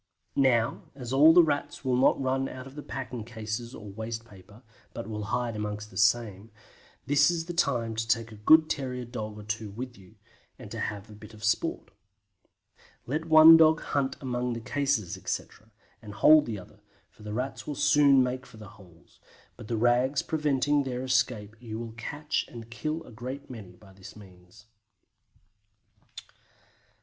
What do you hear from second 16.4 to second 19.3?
the other, for the Rats will soon make for the holes,